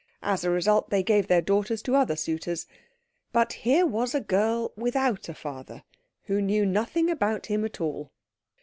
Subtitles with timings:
[0.23, 2.65] As a result, they gave their daughters to other suitors.
[3.31, 5.83] But here was a girl without a father,
[6.23, 8.11] who knew nothing about him at all.